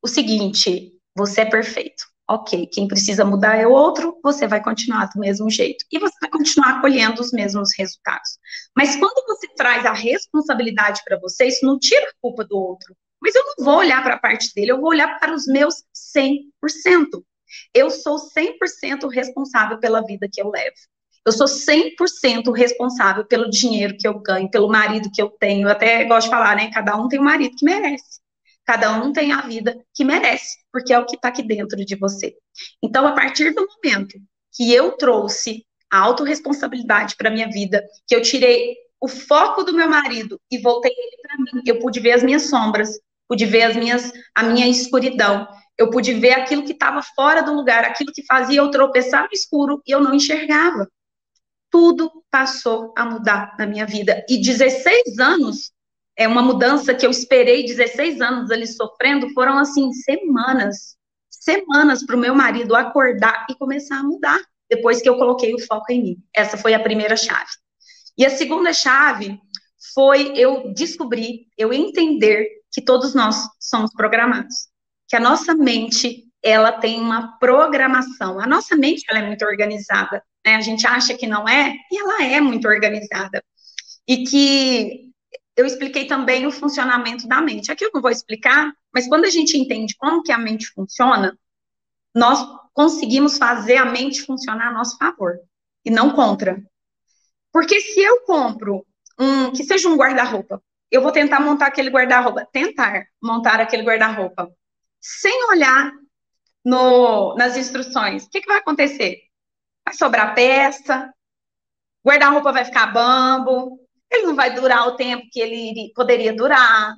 [0.00, 2.04] o seguinte: você é perfeito.
[2.30, 5.84] Ok, quem precisa mudar é o outro, você vai continuar do mesmo jeito.
[5.90, 8.38] E você vai continuar colhendo os mesmos resultados.
[8.76, 12.94] Mas quando você traz a responsabilidade para você, isso não tira a culpa do outro.
[13.20, 15.82] Mas eu não vou olhar para a parte dele, eu vou olhar para os meus
[16.16, 17.24] 100%.
[17.74, 20.76] Eu sou 100% responsável pela vida que eu levo.
[21.24, 25.68] Eu sou 100% responsável pelo dinheiro que eu ganho, pelo marido que eu tenho.
[25.68, 26.70] Eu até gosto de falar, né?
[26.72, 28.20] Cada um tem um marido que merece.
[28.64, 31.96] Cada um tem a vida que merece, porque é o que está aqui dentro de
[31.96, 32.34] você.
[32.82, 34.18] Então, a partir do momento
[34.54, 39.88] que eu trouxe a autorresponsabilidade para minha vida, que eu tirei o foco do meu
[39.88, 43.76] marido e voltei ele para mim, eu pude ver as minhas sombras, pude ver as
[43.76, 48.24] minhas, a minha escuridão, eu pude ver aquilo que estava fora do lugar, aquilo que
[48.26, 50.88] fazia eu tropeçar no escuro e eu não enxergava.
[51.70, 54.24] Tudo passou a mudar na minha vida.
[54.28, 55.72] E 16 anos,
[56.16, 60.96] é uma mudança que eu esperei 16 anos ali sofrendo, foram assim, semanas,
[61.30, 65.64] semanas para o meu marido acordar e começar a mudar, depois que eu coloquei o
[65.64, 66.16] foco em mim.
[66.34, 67.50] Essa foi a primeira chave.
[68.18, 69.40] E a segunda chave
[69.94, 74.68] foi eu descobrir, eu entender que todos nós somos programados,
[75.08, 78.40] que a nossa mente ela tem uma programação.
[78.40, 80.56] A nossa mente ela é muito organizada, né?
[80.56, 83.42] A gente acha que não é, e ela é muito organizada.
[84.06, 85.12] E que
[85.56, 87.70] eu expliquei também o funcionamento da mente.
[87.70, 91.36] Aqui eu não vou explicar, mas quando a gente entende como que a mente funciona,
[92.14, 95.38] nós conseguimos fazer a mente funcionar a nosso favor
[95.84, 96.62] e não contra.
[97.52, 98.84] Porque se eu compro
[99.18, 104.50] um que seja um guarda-roupa eu vou tentar montar aquele guarda-roupa, tentar montar aquele guarda-roupa,
[105.00, 105.92] sem olhar
[106.64, 109.18] no, nas instruções, o que, que vai acontecer?
[109.84, 111.12] Vai sobrar peça,
[112.04, 113.78] guarda-roupa vai ficar bambo,
[114.10, 116.94] ele não vai durar o tempo que ele poderia durar,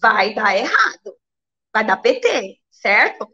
[0.00, 1.16] vai dar errado,
[1.72, 3.28] vai dar PT, certo?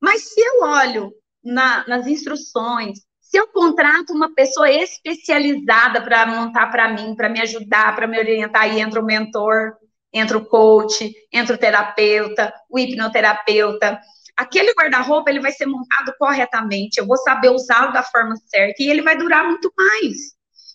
[0.00, 1.12] Mas se eu olho
[1.42, 7.42] na, nas instruções, se eu contrato uma pessoa especializada para montar para mim, para me
[7.42, 9.74] ajudar, para me orientar, aí entra o mentor,
[10.10, 14.00] entra o coach, entra o terapeuta, o hipnoterapeuta.
[14.34, 18.88] Aquele guarda-roupa ele vai ser montado corretamente, eu vou saber usá-lo da forma certa e
[18.88, 20.16] ele vai durar muito mais.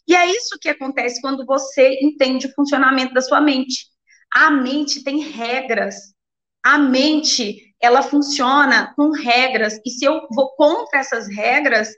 [0.07, 3.87] E é isso que acontece quando você entende o funcionamento da sua mente.
[4.31, 5.95] A mente tem regras.
[6.63, 9.79] A mente, ela funciona com regras.
[9.83, 11.89] E se eu vou contra essas regras,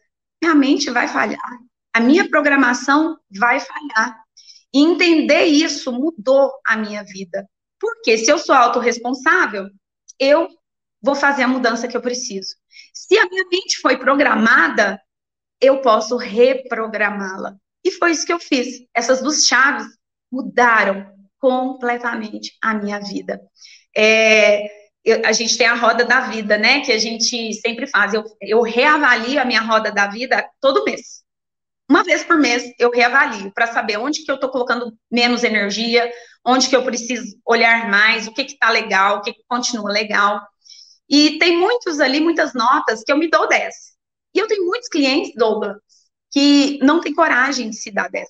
[0.41, 1.59] minha mente vai falhar.
[1.93, 4.23] A minha programação vai falhar.
[4.73, 7.47] E entender isso mudou a minha vida.
[7.79, 9.69] Porque se eu sou autorresponsável,
[10.19, 10.47] eu
[11.01, 12.55] vou fazer a mudança que eu preciso.
[12.93, 15.01] Se a minha mente foi programada,
[15.61, 17.55] eu posso reprogramá-la.
[17.83, 18.85] E foi isso que eu fiz.
[18.93, 19.87] Essas duas chaves
[20.31, 23.39] mudaram completamente a minha vida.
[23.95, 26.81] É, eu, a gente tem a roda da vida, né?
[26.81, 28.13] Que a gente sempre faz.
[28.13, 31.23] Eu, eu reavalio a minha roda da vida todo mês.
[31.89, 36.11] Uma vez por mês eu reavalio para saber onde que eu estou colocando menos energia,
[36.43, 40.41] onde que eu preciso olhar mais, o que está legal, o que, que continua legal.
[41.07, 43.75] E tem muitos ali, muitas notas que eu me dou 10.
[44.33, 45.77] E eu tenho muitos clientes, Douglas,
[46.31, 48.27] que não têm coragem de se dar 10.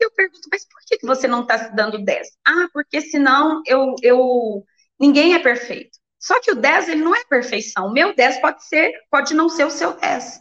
[0.00, 2.28] Eu pergunto, mas por que você não está se dando 10?
[2.46, 4.64] Ah, porque senão eu, eu.
[5.00, 5.98] Ninguém é perfeito.
[6.18, 7.86] Só que o 10, ele não é perfeição.
[7.86, 10.40] O meu 10 pode ser, pode não ser o seu 10.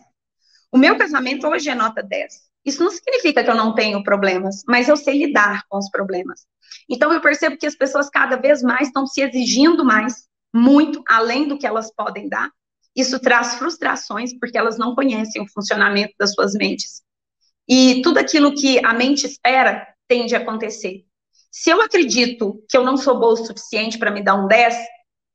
[0.72, 2.50] O meu casamento hoje é nota 10.
[2.65, 6.45] Isso não significa que eu não tenho problemas, mas eu sei lidar com os problemas.
[6.89, 11.48] Então eu percebo que as pessoas cada vez mais estão se exigindo mais, muito além
[11.48, 12.52] do que elas podem dar.
[12.95, 17.02] Isso traz frustrações porque elas não conhecem o funcionamento das suas mentes.
[17.67, 21.06] E tudo aquilo que a mente espera tende a acontecer.
[21.51, 24.75] Se eu acredito que eu não sou boa o suficiente para me dar um 10,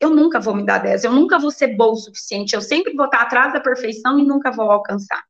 [0.01, 2.95] eu nunca vou me dar 10, eu nunca vou ser boa o suficiente, eu sempre
[2.95, 5.23] vou estar atrás da perfeição e nunca vou alcançar.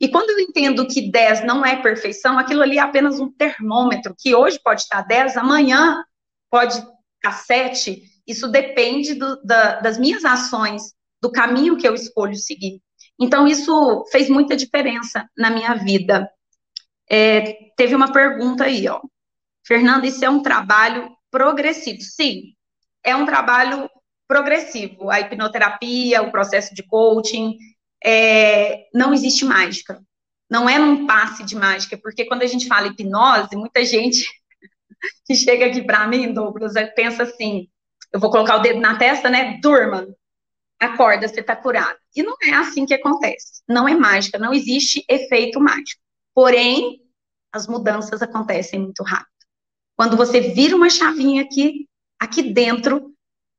[0.00, 4.14] E quando eu entendo que 10 não é perfeição, aquilo ali é apenas um termômetro,
[4.18, 6.04] que hoje pode estar 10, amanhã
[6.50, 10.82] pode estar 7, isso depende do, da, das minhas ações,
[11.20, 12.80] do caminho que eu escolho seguir.
[13.18, 16.28] Então, isso fez muita diferença na minha vida.
[17.08, 19.00] É, teve uma pergunta aí, ó.
[19.66, 22.00] Fernanda, isso é um trabalho progressivo?
[22.00, 22.54] Sim,
[23.04, 23.90] é um trabalho
[24.28, 25.10] progressivo.
[25.10, 27.56] A hipnoterapia, o processo de coaching,
[28.04, 30.00] é, não existe mágica.
[30.48, 34.24] Não é num passe de mágica, porque quando a gente fala hipnose, muita gente
[35.26, 37.68] que chega aqui para mim, Douglas, pensa assim:
[38.12, 39.58] eu vou colocar o dedo na testa, né?
[39.60, 40.06] Durma,
[40.80, 41.98] acorda, você está curado.
[42.14, 43.62] E não é assim que acontece.
[43.68, 46.00] Não é mágica, não existe efeito mágico.
[46.32, 47.00] Porém,
[47.52, 49.35] as mudanças acontecem muito rápido.
[49.96, 51.88] Quando você vira uma chavinha aqui,
[52.20, 53.12] aqui dentro,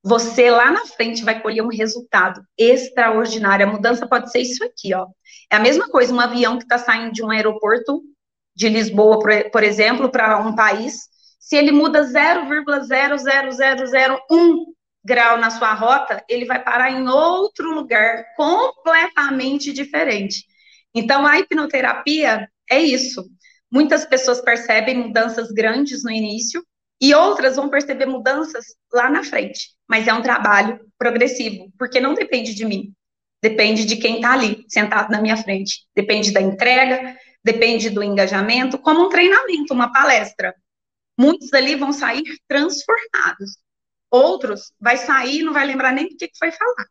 [0.04, 3.68] você lá na frente vai colher um resultado extraordinário.
[3.68, 5.08] A mudança pode ser isso aqui, ó.
[5.52, 8.04] É a mesma coisa, um avião que está saindo de um aeroporto
[8.56, 9.20] de Lisboa,
[9.52, 11.08] por, exemplo, para um país,
[11.40, 14.66] se ele muda 0,00001
[15.04, 20.46] grau na sua rota, ele vai parar em outro lugar completamente diferente.
[20.94, 23.24] Então, a hipnoterapia é isso.
[23.72, 26.64] Muitas pessoas percebem mudanças grandes no início,
[27.00, 29.70] e outras vão perceber mudanças lá na frente.
[29.88, 32.94] Mas é um trabalho progressivo, porque não depende de mim.
[33.42, 35.86] Depende de quem está ali, sentado na minha frente.
[35.96, 40.56] Depende da entrega, depende do engajamento, como um treinamento, uma palestra.
[41.18, 43.58] Muitos ali vão sair transformados.
[44.10, 46.90] Outros vai sair e não vai lembrar nem do que foi falado,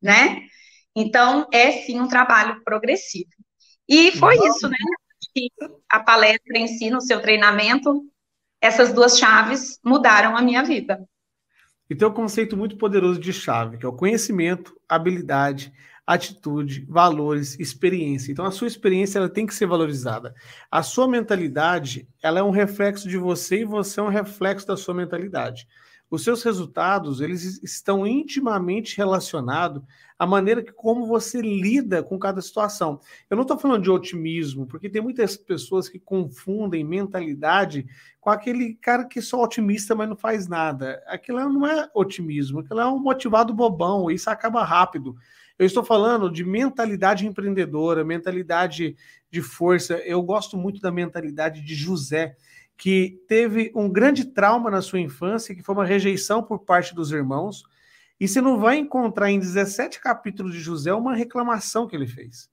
[0.00, 0.42] né?
[0.94, 3.30] Então, é sim um trabalho progressivo.
[3.88, 4.76] E foi isso, né?
[5.88, 8.04] A palestra em si, no seu treinamento,
[8.60, 11.06] essas duas chaves mudaram a minha vida.
[11.88, 15.72] E tem um conceito muito poderoso de chave, que é o conhecimento, habilidade,
[16.06, 18.32] atitude, valores, experiência.
[18.32, 20.34] Então a sua experiência ela tem que ser valorizada.
[20.70, 24.76] A sua mentalidade, ela é um reflexo de você e você é um reflexo da
[24.76, 25.66] sua mentalidade.
[26.14, 29.82] Os seus resultados, eles estão intimamente relacionados
[30.16, 33.00] à maneira que como você lida com cada situação.
[33.28, 37.84] Eu não estou falando de otimismo, porque tem muitas pessoas que confundem mentalidade
[38.20, 41.02] com aquele cara que é só otimista, mas não faz nada.
[41.08, 45.16] Aquilo não é otimismo, aquilo é um motivado bobão, isso acaba rápido.
[45.58, 48.96] Eu estou falando de mentalidade empreendedora, mentalidade
[49.32, 49.94] de força.
[49.98, 52.36] Eu gosto muito da mentalidade de José
[52.76, 57.12] que teve um grande trauma na sua infância, que foi uma rejeição por parte dos
[57.12, 57.64] irmãos,
[58.18, 62.48] e você não vai encontrar em 17 capítulos de José uma reclamação que ele fez.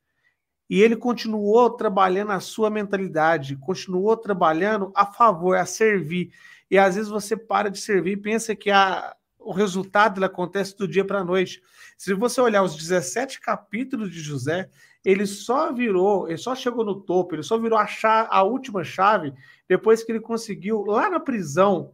[0.69, 6.31] E ele continuou trabalhando a sua mentalidade, continuou trabalhando a favor, a servir.
[6.69, 10.87] E às vezes você para de servir e pensa que a, o resultado acontece do
[10.87, 11.61] dia para a noite.
[11.97, 14.69] Se você olhar os 17 capítulos de José,
[15.03, 18.83] ele só virou, ele só chegou no topo, ele só virou a, chave, a última
[18.83, 19.33] chave
[19.67, 21.93] depois que ele conseguiu, lá na prisão,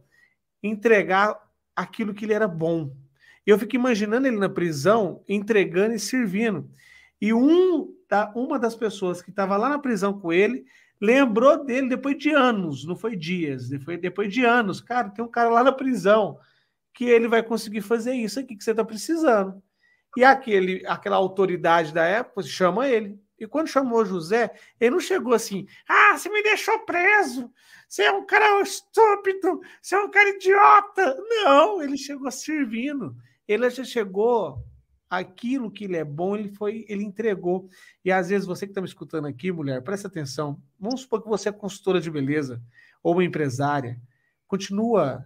[0.62, 1.38] entregar
[1.74, 2.92] aquilo que ele era bom.
[3.46, 6.68] E eu fico imaginando ele na prisão, entregando e servindo.
[7.20, 7.94] E um,
[8.34, 10.66] uma das pessoas que estava lá na prisão com ele
[11.00, 14.80] lembrou dele depois de anos, não foi dias, foi depois de anos.
[14.80, 16.38] Cara, tem um cara lá na prisão
[16.92, 19.62] que ele vai conseguir fazer isso aqui que você está precisando.
[20.18, 23.22] E aquele, aquela autoridade da época chama ele.
[23.38, 27.48] E quando chamou José, ele não chegou assim: ah, você me deixou preso,
[27.88, 31.16] você é um cara estúpido, você é um cara idiota.
[31.20, 33.14] Não, ele chegou servindo.
[33.46, 34.60] Ele já chegou
[35.08, 37.68] aquilo que ele é bom, ele foi, ele entregou.
[38.04, 40.60] E às vezes você que está me escutando aqui, mulher, presta atenção.
[40.80, 42.60] Vamos supor que você é consultora de beleza
[43.04, 43.96] ou uma empresária,
[44.48, 45.24] continua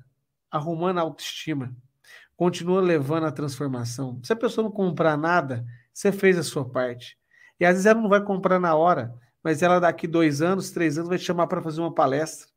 [0.50, 1.74] arrumando a autoestima,
[2.36, 4.20] continua levando a transformação.
[4.22, 7.18] Se a pessoa não comprar nada, você fez a sua parte.
[7.58, 10.98] E às vezes ela não vai comprar na hora, mas ela daqui dois anos, três
[10.98, 12.48] anos vai te chamar para fazer uma palestra.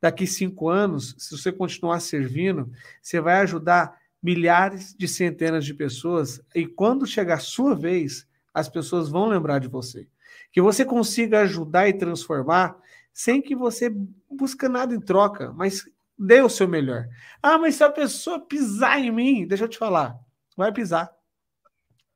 [0.00, 2.70] Daqui cinco anos, se você continuar servindo,
[3.02, 8.70] você vai ajudar milhares de centenas de pessoas, e quando chegar a sua vez, as
[8.70, 10.08] pessoas vão lembrar de você.
[10.50, 12.74] Que você consiga ajudar e transformar
[13.12, 13.94] sem que você
[14.30, 15.86] busque nada em troca, mas
[16.18, 17.06] dê o seu melhor.
[17.42, 20.18] Ah, mas se a pessoa pisar em mim, deixa eu te falar,
[20.56, 21.10] vai pisar.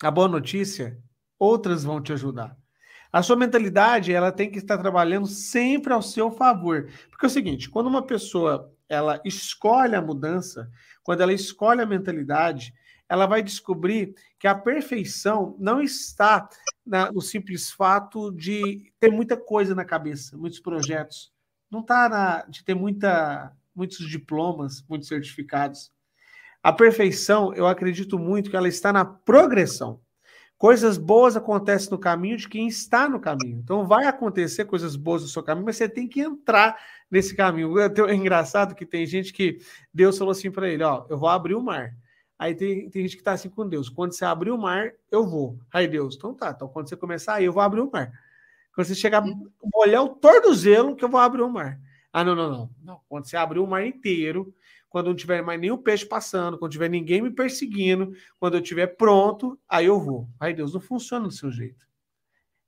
[0.02, 0.98] A boa notícia,
[1.38, 2.56] outras vão te ajudar.
[3.12, 6.90] A sua mentalidade, ela tem que estar trabalhando sempre ao seu favor.
[7.10, 10.70] Porque é o seguinte, quando uma pessoa ela escolhe a mudança,
[11.02, 12.72] quando ela escolhe a mentalidade,
[13.08, 16.48] ela vai descobrir que a perfeição não está
[16.84, 21.32] na, no simples fato de ter muita coisa na cabeça, muitos projetos.
[21.70, 25.92] Não está de ter muita, muitos diplomas, muitos certificados.
[26.60, 30.00] A perfeição, eu acredito muito que ela está na progressão.
[30.58, 33.60] Coisas boas acontecem no caminho de quem está no caminho.
[33.62, 36.76] Então, vai acontecer coisas boas no seu caminho, mas você tem que entrar
[37.08, 37.74] nesse caminho.
[38.08, 39.58] É engraçado que tem gente que
[39.94, 41.94] Deus falou assim para ele: Ó, eu vou abrir o mar.
[42.36, 45.24] Aí tem, tem gente que está assim com Deus: quando você abrir o mar, eu
[45.24, 45.60] vou.
[45.72, 46.50] Aí Deus, então tá.
[46.50, 48.10] Então, quando você começar aí, eu vou abrir o mar.
[48.74, 49.24] Quando você chegar,
[49.74, 51.80] molhar o tornozelo, que eu vou abrir o mar.
[52.12, 52.70] Ah, não, não, não.
[52.82, 53.00] não.
[53.08, 54.54] Quando você abrir o mar inteiro,
[54.88, 58.86] quando não tiver mais nenhum peixe passando, quando tiver ninguém me perseguindo, quando eu estiver
[58.86, 60.28] pronto, aí eu vou.
[60.40, 61.86] Aí Deus não funciona do seu jeito.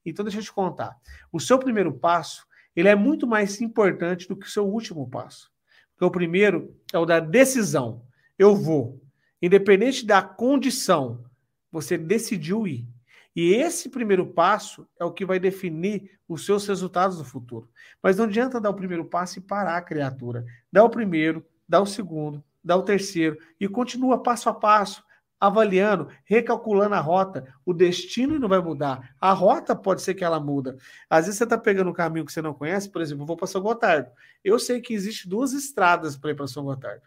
[0.04, 0.96] Então deixa eu te contar.
[1.32, 5.50] O seu primeiro passo, ele é muito mais importante do que o seu último passo.
[5.92, 8.02] Porque o primeiro é o da decisão.
[8.38, 9.00] Eu vou.
[9.40, 11.24] Independente da condição,
[11.70, 12.86] você decidiu ir.
[13.34, 17.68] E esse primeiro passo é o que vai definir os seus resultados no futuro.
[18.02, 20.44] Mas não adianta dar o primeiro passo e parar a criatura.
[20.72, 25.02] Dá o primeiro, dá o segundo, dá o terceiro e continua passo a passo,
[25.38, 27.54] avaliando, recalculando a rota.
[27.64, 29.14] O destino não vai mudar.
[29.20, 30.76] A rota pode ser que ela muda.
[31.08, 33.36] Às vezes você está pegando um caminho que você não conhece, por exemplo, eu vou
[33.36, 34.10] para São Gotardo.
[34.44, 37.02] Eu sei que existe duas estradas para ir para São Gotardo.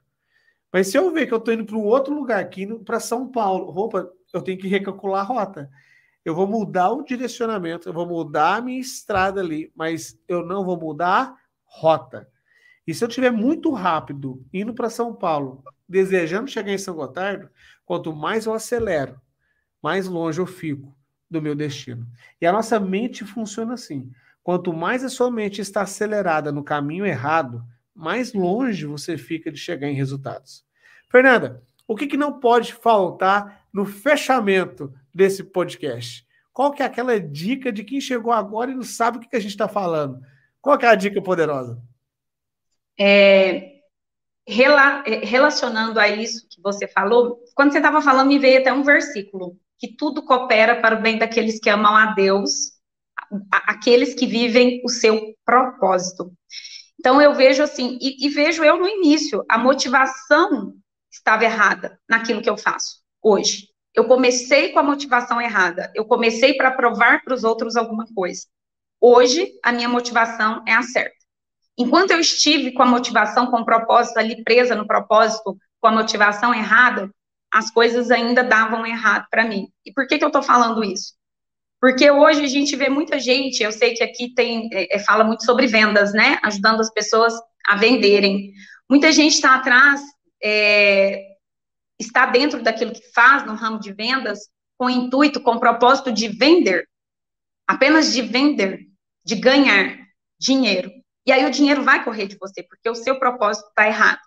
[0.71, 3.27] Mas se eu ver que eu estou indo para um outro lugar aqui, para São
[3.27, 5.69] Paulo, roupa, eu tenho que recalcular a rota.
[6.25, 10.63] Eu vou mudar o direcionamento, eu vou mudar a minha estrada ali, mas eu não
[10.63, 12.29] vou mudar rota.
[12.85, 17.49] E se eu estiver muito rápido indo para São Paulo, desejando chegar em São Gotardo,
[17.85, 19.19] quanto mais eu acelero,
[19.81, 20.95] mais longe eu fico
[21.29, 22.07] do meu destino.
[22.39, 24.11] E a nossa mente funciona assim.
[24.43, 27.63] Quanto mais a sua mente está acelerada no caminho errado,
[27.95, 30.65] mais longe você fica de chegar em resultados.
[31.09, 36.25] Fernanda, o que, que não pode faltar no fechamento desse podcast?
[36.53, 39.39] Qual que é aquela dica de quem chegou agora e não sabe o que, a
[39.39, 40.21] gente está falando?
[40.61, 41.81] Qual que é a dica poderosa?
[42.97, 43.79] É,
[44.47, 48.71] rela, é, relacionando a isso que você falou, quando você estava falando, me veio até
[48.71, 52.73] um versículo, que tudo coopera para o bem daqueles que amam a Deus,
[53.51, 56.31] aqueles que vivem o seu propósito.
[56.99, 60.75] Então eu vejo assim, e, e vejo eu no início, a motivação
[61.11, 63.69] estava errada naquilo que eu faço hoje.
[63.95, 65.91] Eu comecei com a motivação errada.
[65.95, 68.41] Eu comecei para provar para os outros alguma coisa.
[68.99, 71.15] Hoje, a minha motivação é a certa.
[71.77, 75.91] Enquanto eu estive com a motivação, com o propósito ali presa no propósito, com a
[75.91, 77.09] motivação errada,
[77.51, 79.67] as coisas ainda davam errado para mim.
[79.85, 81.13] E por que, que eu estou falando isso?
[81.79, 85.23] Porque hoje a gente vê muita gente, eu sei que aqui tem, é, é, fala
[85.23, 86.39] muito sobre vendas, né?
[86.41, 87.33] Ajudando as pessoas
[87.67, 88.53] a venderem.
[88.89, 90.01] Muita gente está atrás,
[90.41, 91.32] é,
[92.03, 94.39] está dentro daquilo que faz no ramo de vendas,
[94.77, 96.87] com intuito, com propósito de vender,
[97.67, 98.87] apenas de vender,
[99.23, 99.97] de ganhar
[100.39, 100.91] dinheiro.
[101.25, 104.19] E aí o dinheiro vai correr de você, porque o seu propósito está errado.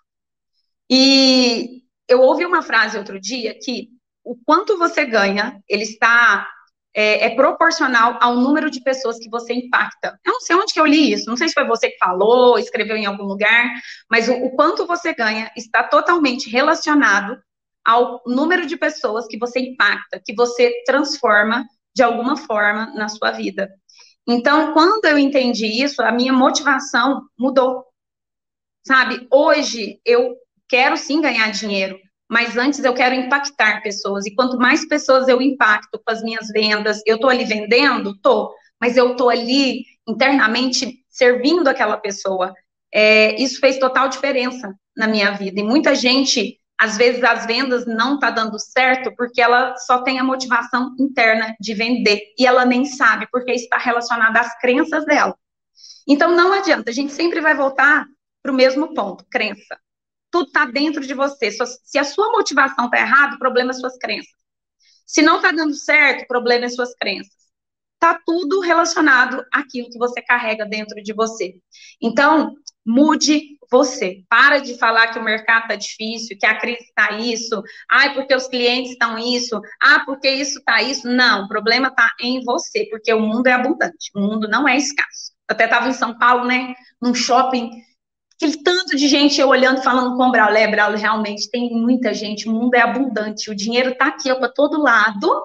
[0.89, 3.89] E eu ouvi uma frase outro dia que
[4.23, 6.47] o quanto você ganha, ele está
[6.93, 10.19] é, é, proporcional ao número de pessoas que você impacta.
[10.25, 12.57] Eu não sei onde que eu li isso, não sei se foi você que falou,
[12.57, 13.71] escreveu em algum lugar,
[14.09, 17.39] mas o, o quanto você ganha está totalmente relacionado
[17.87, 21.65] ao número de pessoas que você impacta, que você transforma
[21.95, 23.73] de alguma forma na sua vida.
[24.27, 27.85] Então, quando eu entendi isso, a minha motivação mudou.
[28.85, 29.25] Sabe?
[29.31, 30.35] Hoje eu
[30.67, 31.97] quero sim ganhar dinheiro,
[32.29, 34.25] mas antes eu quero impactar pessoas.
[34.25, 38.19] E quanto mais pessoas eu impacto com as minhas vendas, eu estou ali vendendo?
[38.19, 42.53] Tô, mas eu estou ali internamente servindo aquela pessoa.
[42.93, 45.61] É, isso fez total diferença na minha vida.
[45.61, 50.19] E muita gente, às vezes, as vendas não tá dando certo porque ela só tem
[50.19, 55.35] a motivação interna de vender e ela nem sabe porque está relacionada às crenças dela.
[56.07, 58.05] Então não adianta, a gente sempre vai voltar
[58.41, 59.77] para o mesmo ponto, crença
[60.31, 61.51] tudo está dentro de você.
[61.51, 64.33] Se a sua motivação está errada, o problema é suas crenças.
[65.05, 67.33] Se não está dando certo, o problema é suas crenças.
[67.95, 71.55] Está tudo relacionado àquilo que você carrega dentro de você.
[72.01, 72.55] Então,
[72.85, 74.23] mude você.
[74.29, 78.35] Para de falar que o mercado está difícil, que a crise está isso, ai, porque
[78.35, 81.07] os clientes estão isso, ah, porque isso está isso.
[81.07, 84.77] Não, o problema está em você, porque o mundo é abundante, o mundo não é
[84.77, 85.31] escasso.
[85.49, 87.71] Eu até estava em São Paulo, né, num shopping
[88.37, 92.13] aquele tanto de gente eu olhando falando com o Braulio, é, Braulio, realmente tem muita
[92.13, 95.43] gente, o mundo é abundante, o dinheiro está aqui para todo lado,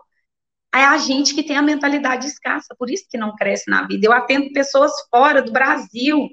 [0.75, 4.07] é a gente que tem a mentalidade escassa, por isso que não cresce na vida.
[4.07, 6.29] Eu atendo pessoas fora do Brasil,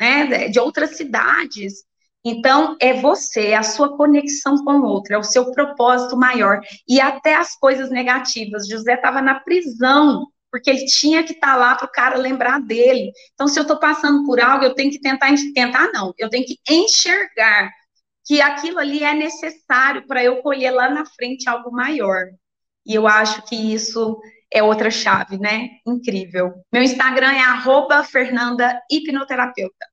[0.00, 1.84] né, de outras cidades.
[2.24, 6.60] Então, é você, a sua conexão com o outro, é o seu propósito maior.
[6.88, 8.66] E até as coisas negativas.
[8.66, 12.60] José estava na prisão, porque ele tinha que estar tá lá para o cara lembrar
[12.60, 13.12] dele.
[13.34, 16.44] Então, se eu estou passando por algo, eu tenho que tentar, tentar não, eu tenho
[16.44, 17.70] que enxergar
[18.24, 22.26] que aquilo ali é necessário para eu colher lá na frente algo maior.
[22.84, 24.18] E eu acho que isso
[24.52, 25.68] é outra chave, né?
[25.86, 26.54] Incrível.
[26.72, 29.86] Meu Instagram é arroba Fernanda Hipnoterapeuta.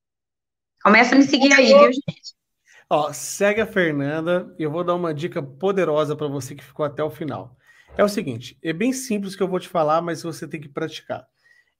[0.84, 2.36] Começa a me seguir aí, viu, gente?
[2.90, 4.54] Ó, segue a Fernanda.
[4.60, 7.58] Eu vou dar uma dica poderosa para você que ficou até o final.
[7.98, 10.68] É o seguinte, é bem simples que eu vou te falar, mas você tem que
[10.68, 11.28] praticar.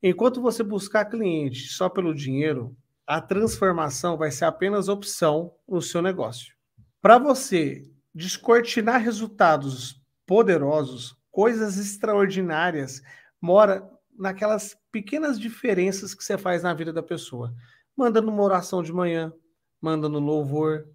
[0.02, 6.02] Enquanto você buscar cliente só pelo dinheiro, a transformação vai ser apenas opção no seu
[6.02, 6.54] negócio.
[7.02, 13.02] Para você descortinar resultados poderosos, coisas extraordinárias,
[13.42, 17.54] mora naquelas pequenas diferenças que você faz na vida da pessoa.
[17.98, 19.34] Mandando uma oração de manhã,
[19.82, 20.88] mandando louvor,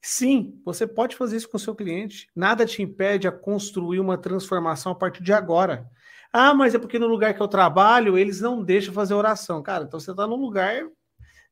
[0.00, 2.30] Sim, você pode fazer isso com seu cliente.
[2.34, 5.90] Nada te impede a construir uma transformação a partir de agora.
[6.32, 9.62] Ah, mas é porque no lugar que eu trabalho, eles não deixam fazer oração.
[9.62, 10.86] Cara, então você está num lugar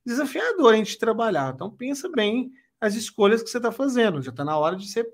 [0.05, 1.53] desafiador a gente trabalhar.
[1.55, 4.23] Então pensa bem as escolhas que você está fazendo.
[4.23, 5.05] Já está na hora de você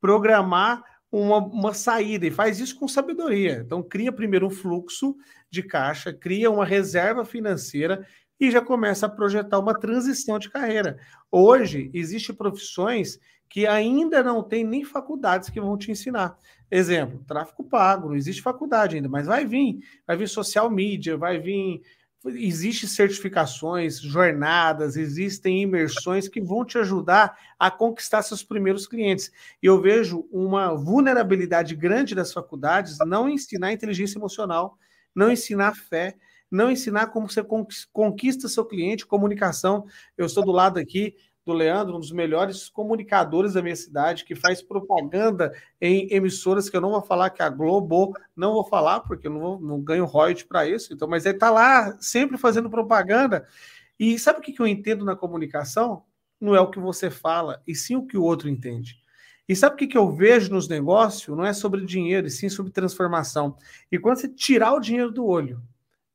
[0.00, 0.82] programar
[1.14, 3.62] uma, uma saída e faz isso com sabedoria.
[3.64, 5.16] Então cria primeiro um fluxo
[5.48, 8.04] de caixa, cria uma reserva financeira
[8.40, 10.98] e já começa a projetar uma transição de carreira.
[11.30, 16.36] Hoje, existem profissões que ainda não tem nem faculdades que vão te ensinar.
[16.68, 21.38] Exemplo, tráfico pago, não existe faculdade ainda, mas vai vir, vai vir social media, vai
[21.38, 21.80] vir,
[22.26, 29.30] existem certificações, jornadas, existem imersões que vão te ajudar a conquistar seus primeiros clientes.
[29.62, 34.78] E eu vejo uma vulnerabilidade grande das faculdades não ensinar inteligência emocional,
[35.14, 36.16] não ensinar fé,
[36.50, 37.42] não ensinar como você
[37.92, 39.86] conquista seu cliente, comunicação.
[40.16, 41.14] Eu estou do lado aqui
[41.44, 46.76] do Leandro, um dos melhores comunicadores da minha cidade, que faz propaganda em emissoras que
[46.76, 49.60] eu não vou falar que é a Globo, não vou falar, porque eu não, vou,
[49.60, 53.46] não ganho royalties para isso, então, mas ele está lá sempre fazendo propaganda.
[53.98, 56.04] E sabe o que eu entendo na comunicação?
[56.40, 58.98] Não é o que você fala, e sim o que o outro entende.
[59.48, 61.36] E sabe o que eu vejo nos negócios?
[61.36, 63.56] Não é sobre dinheiro, e sim sobre transformação.
[63.92, 65.62] E quando você tirar o dinheiro do olho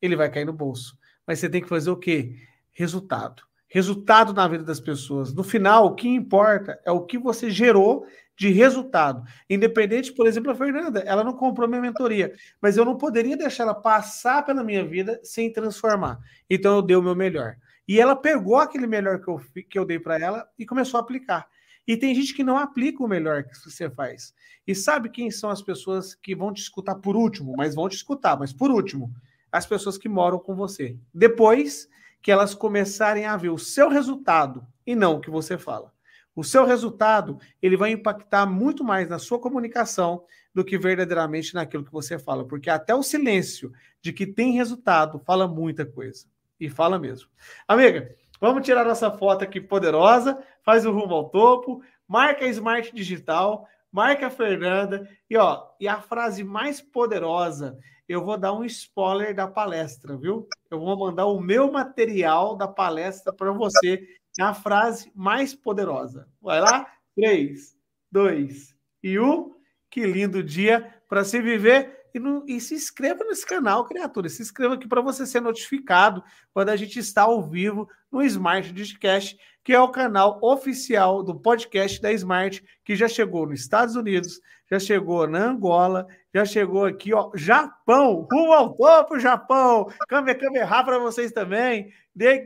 [0.01, 0.97] ele vai cair no bolso.
[1.25, 2.35] Mas você tem que fazer o quê?
[2.71, 3.43] Resultado.
[3.69, 5.33] Resultado na vida das pessoas.
[5.33, 8.05] No final, o que importa é o que você gerou
[8.35, 9.23] de resultado.
[9.49, 13.63] Independente, por exemplo, a Fernanda, ela não comprou minha mentoria, mas eu não poderia deixar
[13.63, 16.19] ela passar pela minha vida sem transformar.
[16.49, 17.55] Então eu dei o meu melhor.
[17.87, 21.01] E ela pegou aquele melhor que eu, que eu dei para ela e começou a
[21.01, 21.47] aplicar.
[21.87, 24.33] E tem gente que não aplica o melhor que você faz.
[24.65, 27.95] E sabe quem são as pessoas que vão te escutar por último, mas vão te
[27.95, 29.11] escutar, mas por último?
[29.51, 30.97] as pessoas que moram com você.
[31.13, 31.87] Depois
[32.21, 35.93] que elas começarem a ver o seu resultado e não o que você fala.
[36.35, 41.83] O seu resultado, ele vai impactar muito mais na sua comunicação do que verdadeiramente naquilo
[41.83, 46.25] que você fala, porque até o silêncio de que tem resultado fala muita coisa.
[46.59, 47.29] E fala mesmo.
[47.67, 52.93] Amiga, vamos tirar nossa foto aqui poderosa, faz o rumo ao topo, marca a Smart
[52.93, 57.77] Digital, marca a Fernanda e ó, e a frase mais poderosa
[58.09, 60.47] eu vou dar um spoiler da palestra, viu?
[60.71, 64.03] Eu vou mandar o meu material da palestra para você,
[64.39, 66.27] a frase mais poderosa.
[66.41, 66.87] Vai lá?
[67.15, 67.77] 3,
[68.11, 69.53] 2 e 1.
[69.91, 71.99] Que lindo dia para se viver.
[72.15, 74.27] e, e se inscreva nesse canal, criatura.
[74.27, 78.73] Se inscreva aqui para você ser notificado quando a gente está ao vivo no Smart
[78.73, 83.95] Digicast, que é o canal oficial do podcast da Smart, que já chegou nos Estados
[83.95, 89.91] Unidos, já chegou na Angola, já chegou aqui, ó, Japão, rumo ao topo, Japão.
[90.07, 91.91] Câmbio, câmbio para vocês também.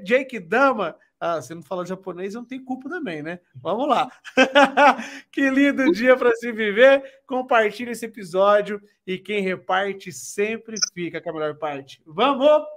[0.03, 3.39] Jake Dama, ah, você não falou japonês, não tem culpa também, né?
[3.55, 4.11] Vamos lá.
[5.31, 7.01] que lindo dia para se viver.
[7.25, 12.01] Compartilhe esse episódio e quem reparte sempre fica com a melhor parte.
[12.05, 12.72] Vamos!